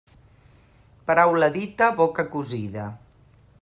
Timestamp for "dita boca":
1.59-2.29